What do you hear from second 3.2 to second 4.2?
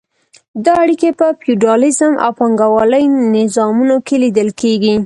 نظامونو کې